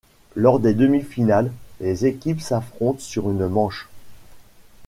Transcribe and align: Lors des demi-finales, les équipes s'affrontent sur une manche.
Lors 0.35 0.59
des 0.59 0.73
demi-finales, 0.73 1.51
les 1.79 2.07
équipes 2.07 2.41
s'affrontent 2.41 2.97
sur 3.01 3.29
une 3.29 3.47
manche. 3.47 3.87